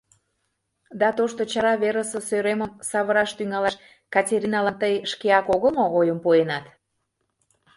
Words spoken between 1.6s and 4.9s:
верысе сӧремым савыраш тӱҥалаш Катериналан